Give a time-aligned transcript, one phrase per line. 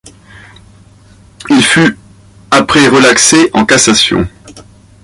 [1.51, 1.95] Il fut
[2.49, 4.27] après relaxé en Cassation.